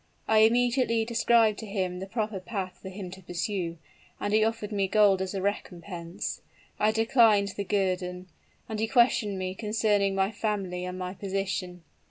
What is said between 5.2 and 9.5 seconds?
as a recompense. I declined the guerdon; and he questioned